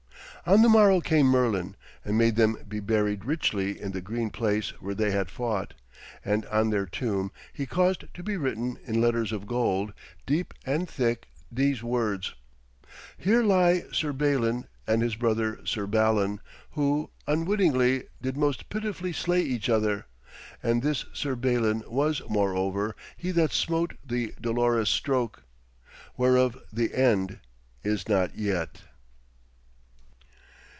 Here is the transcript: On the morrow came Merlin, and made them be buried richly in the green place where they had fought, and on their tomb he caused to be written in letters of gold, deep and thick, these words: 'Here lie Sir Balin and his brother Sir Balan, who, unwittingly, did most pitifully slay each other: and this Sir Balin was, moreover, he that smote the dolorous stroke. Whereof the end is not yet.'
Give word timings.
On 0.43 0.63
the 0.63 0.69
morrow 0.69 1.01
came 1.01 1.27
Merlin, 1.27 1.75
and 2.03 2.17
made 2.17 2.35
them 2.35 2.57
be 2.67 2.79
buried 2.79 3.25
richly 3.25 3.79
in 3.79 3.91
the 3.91 4.01
green 4.01 4.31
place 4.31 4.69
where 4.81 4.95
they 4.95 5.11
had 5.11 5.29
fought, 5.29 5.75
and 6.25 6.47
on 6.47 6.71
their 6.71 6.87
tomb 6.87 7.31
he 7.53 7.67
caused 7.67 8.11
to 8.15 8.23
be 8.23 8.37
written 8.37 8.79
in 8.87 8.99
letters 8.99 9.31
of 9.31 9.45
gold, 9.45 9.93
deep 10.25 10.55
and 10.65 10.89
thick, 10.89 11.27
these 11.51 11.83
words: 11.83 12.33
'Here 13.19 13.43
lie 13.43 13.83
Sir 13.93 14.13
Balin 14.13 14.65
and 14.87 15.03
his 15.03 15.13
brother 15.15 15.59
Sir 15.63 15.85
Balan, 15.85 16.41
who, 16.71 17.11
unwittingly, 17.27 18.05
did 18.19 18.35
most 18.35 18.67
pitifully 18.67 19.13
slay 19.13 19.43
each 19.43 19.69
other: 19.69 20.07
and 20.63 20.81
this 20.81 21.05
Sir 21.13 21.35
Balin 21.35 21.83
was, 21.85 22.23
moreover, 22.27 22.95
he 23.15 23.29
that 23.29 23.51
smote 23.51 23.93
the 24.03 24.33
dolorous 24.41 24.89
stroke. 24.89 25.43
Whereof 26.17 26.57
the 26.73 26.95
end 26.95 27.41
is 27.83 28.09
not 28.09 28.35
yet.' 28.35 28.81